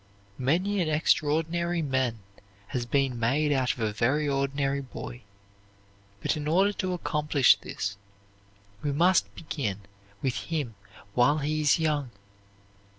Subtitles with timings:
[0.39, 2.21] Many an extraordinary man
[2.69, 5.21] has been made out of a very ordinary boy:
[6.21, 7.97] but in order to accomplish this
[8.81, 9.81] we must begin
[10.23, 10.73] with him
[11.13, 12.09] while he is young.